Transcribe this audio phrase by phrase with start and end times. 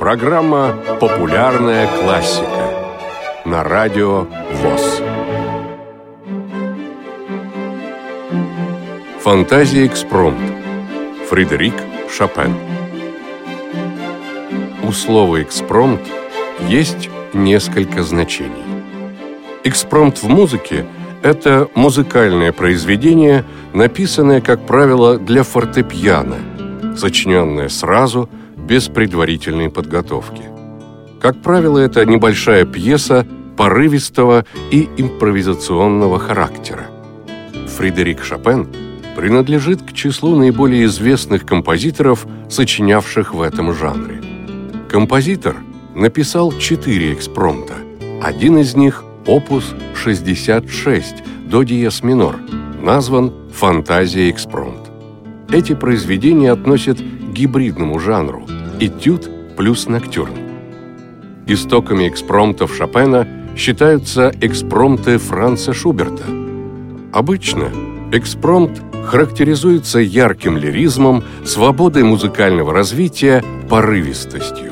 [0.00, 2.98] Программа «Популярная классика»
[3.44, 5.00] на радио ВОЗ.
[9.20, 10.40] Фантазия экспромт.
[11.30, 11.74] Фредерик
[12.10, 12.56] Шопен.
[14.82, 16.02] У слова «экспромт»
[16.66, 18.64] есть несколько значений.
[19.62, 20.84] Экспромт в музыке–
[21.22, 30.42] это музыкальное произведение, написанное, как правило, для фортепиано, сочиненное сразу, без предварительной подготовки.
[31.20, 36.86] Как правило, это небольшая пьеса порывистого и импровизационного характера.
[37.76, 38.68] Фредерик Шопен
[39.16, 44.20] принадлежит к числу наиболее известных композиторов, сочинявших в этом жанре.
[44.88, 45.56] Композитор
[45.94, 47.74] написал четыре экспромта.
[48.22, 51.14] Один из них опус 66
[51.48, 52.36] до диез минор,
[52.80, 54.90] назван «Фантазия экспромт».
[55.50, 58.46] Эти произведения относят к гибридному жанру–
[58.80, 60.34] этюд плюс ноктюрн.
[61.46, 66.24] Истоками экспромтов Шопена считаются экспромты Франца Шуберта.
[67.12, 67.70] Обычно
[68.12, 74.71] экспромт характеризуется ярким лиризмом, свободой музыкального развития, порывистостью.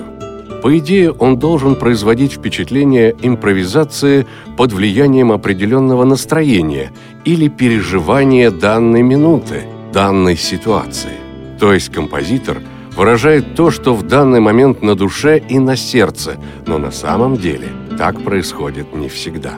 [0.63, 4.27] По идее, он должен производить впечатление импровизации
[4.59, 6.93] под влиянием определенного настроения
[7.25, 11.17] или переживания данной минуты, данной ситуации.
[11.59, 12.59] То есть композитор
[12.95, 16.37] выражает то, что в данный момент на душе и на сердце,
[16.67, 19.55] но на самом деле так происходит не всегда.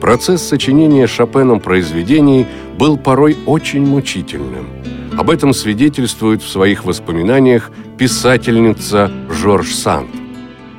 [0.00, 2.46] Процесс сочинения Шопеном произведений
[2.78, 4.66] был порой очень мучительным–
[5.16, 10.10] об этом свидетельствует в своих воспоминаниях писательница Жорж Санд.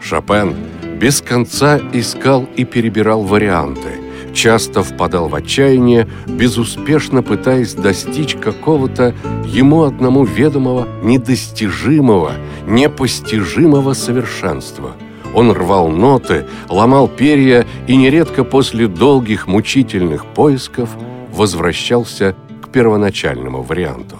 [0.01, 0.55] Шопен
[0.99, 3.99] без конца искал и перебирал варианты,
[4.33, 9.15] часто впадал в отчаяние, безуспешно пытаясь достичь какого-то
[9.45, 12.33] ему одному ведомого, недостижимого,
[12.67, 14.91] непостижимого совершенства.
[15.33, 20.89] Он рвал ноты, ломал перья и нередко после долгих мучительных поисков
[21.31, 24.17] возвращался к первоначальному варианту.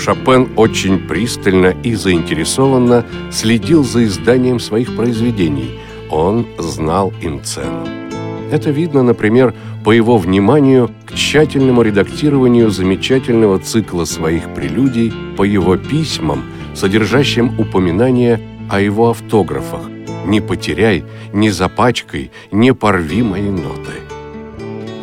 [0.00, 5.78] Шопен очень пристально и заинтересованно следил за изданием своих произведений.
[6.10, 7.86] Он знал им цену.
[8.50, 15.76] Это видно, например, по его вниманию к тщательному редактированию замечательного цикла своих прелюдий по его
[15.76, 16.44] письмам,
[16.74, 18.40] содержащим упоминания
[18.70, 19.82] о его автографах
[20.24, 24.00] «Не потеряй, не запачкай, не порви мои ноты».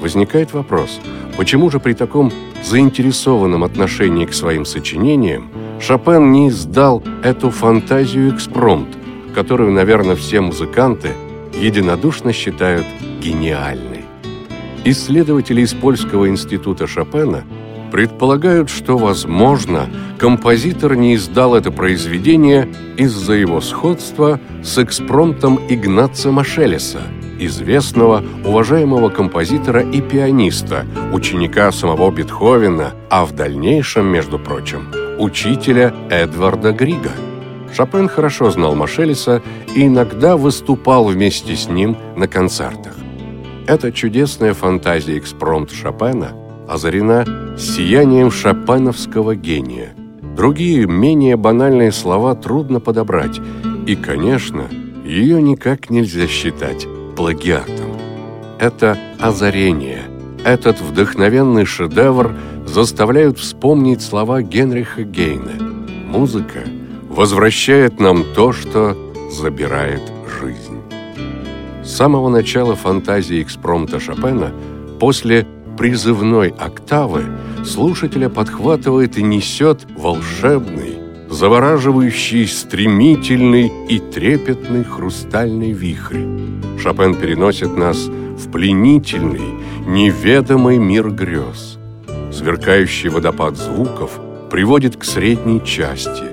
[0.02, 1.00] Возникает вопрос,
[1.38, 2.32] почему же при таком
[2.68, 8.90] заинтересованном отношении к своим сочинениям, Шопен не издал эту фантазию экспромт,
[9.34, 11.12] которую, наверное, все музыканты
[11.60, 12.86] единодушно считают
[13.22, 14.06] гениальной.
[14.84, 17.44] Исследователи из Польского института Шопена
[17.92, 22.68] предполагают, что, возможно, композитор не издал это произведение
[22.98, 27.02] из-за его сходства с экспромтом Игнаца Машелеса–
[27.40, 34.88] известного, уважаемого композитора и пианиста, ученика самого Бетховена, а в дальнейшем, между прочим,
[35.20, 37.12] учителя Эдварда Грига.
[37.74, 39.42] Шопен хорошо знал Машелиса
[39.76, 42.96] и иногда выступал вместе с ним на концертах.
[43.68, 46.32] Эта чудесная фантазия экспромт Шопена
[46.68, 47.26] озарена
[47.58, 49.94] сиянием шопеновского гения.
[50.36, 53.40] Другие, менее банальные слова трудно подобрать,
[53.88, 54.68] и, конечно,
[55.06, 56.88] ее никак нельзя считать
[57.18, 57.98] плагиатом.
[58.60, 60.04] Это озарение,
[60.46, 62.34] этот вдохновенный шедевр
[62.68, 65.54] заставляют вспомнить слова Генриха Гейна.
[66.06, 66.64] Музыка
[67.10, 68.96] возвращает нам то, что
[69.32, 70.02] забирает
[70.40, 70.80] жизнь.
[71.84, 74.54] С самого начала фантазии экспромта Шопена,
[75.00, 75.48] после
[75.78, 77.24] призывной октавы,
[77.66, 80.87] слушателя подхватывает и несет волшебный,
[81.30, 86.26] завораживающий, стремительный и трепетный хрустальный вихрь.
[86.80, 89.54] Шопен переносит нас в пленительный,
[89.88, 91.78] неведомый мир грез.
[92.32, 96.24] Сверкающий водопад звуков приводит к средней части,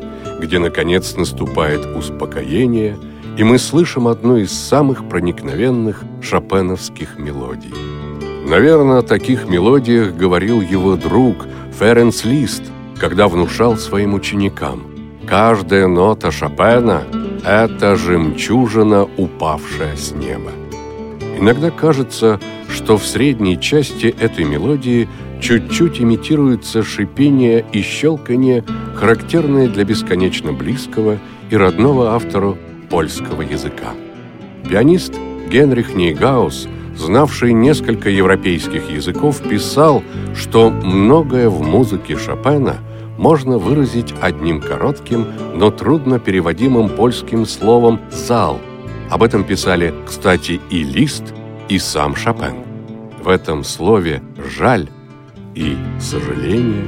[0.40, 2.96] где, наконец, наступает успокоение,
[3.36, 7.74] и мы слышим одну из самых проникновенных шопеновских мелодий.
[8.46, 11.46] Наверное, о таких мелодиях говорил его друг
[11.78, 12.62] Ференс Лист,
[13.00, 14.93] когда внушал своим ученикам.
[15.26, 17.02] Каждая нота Шопена–
[17.44, 20.50] это жемчужина, упавшая с неба.
[21.38, 25.08] Иногда кажется, что в средней части этой мелодии
[25.40, 31.18] чуть-чуть имитируется шипение и щелканье, характерные для бесконечно близкого
[31.50, 32.56] и родного автору
[32.90, 33.92] польского языка.
[34.68, 35.14] Пианист
[35.50, 40.02] Генрих Нейгаус знавший несколько европейских языков, писал,
[40.34, 42.78] что многое в музыке Шопена
[43.18, 48.60] можно выразить одним коротким, но трудно переводимым польским словом «зал».
[49.10, 51.34] Об этом писали, кстати, и Лист,
[51.68, 52.56] и сам Шопен.
[53.22, 54.22] В этом слове
[54.56, 54.88] «жаль»
[55.54, 56.84] и «сожаление»,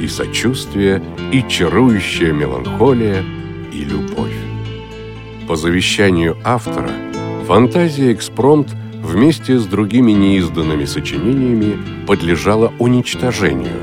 [0.00, 1.02] и «сочувствие»,
[1.32, 3.24] и «чарующая меланхолия»,
[3.72, 4.36] и «любовь».
[5.48, 6.90] По завещанию автора,
[7.46, 8.68] фантазия «Экспромт»
[9.02, 11.76] вместе с другими неизданными сочинениями
[12.06, 13.81] подлежала уничтожению,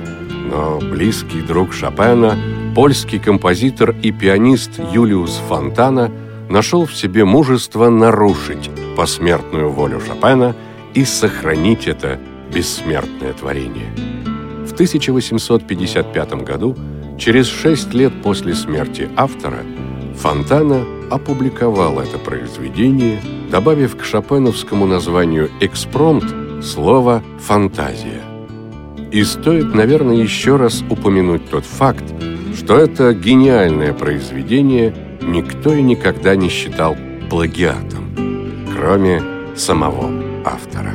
[0.49, 2.35] но близкий друг Шопена,
[2.75, 6.11] польский композитор и пианист Юлиус Фонтана
[6.49, 10.55] нашел в себе мужество нарушить посмертную волю Шопена
[10.93, 12.19] и сохранить это
[12.53, 13.93] бессмертное творение.
[14.65, 16.75] В 1855 году,
[17.17, 19.59] через шесть лет после смерти автора,
[20.15, 23.21] Фонтана опубликовал это произведение,
[23.51, 26.25] добавив к шопеновскому названию «экспромт»
[26.63, 28.28] слово «фантазия».
[29.11, 32.03] И стоит, наверное, еще раз упомянуть тот факт,
[32.55, 36.95] что это гениальное произведение никто и никогда не считал
[37.29, 39.21] плагиатом, кроме
[39.55, 40.11] самого
[40.45, 40.93] автора.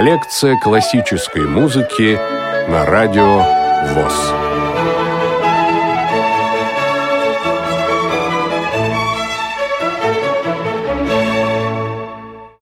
[0.00, 2.18] Коллекция классической музыки
[2.70, 3.44] на радио
[3.92, 4.49] ВОЗ.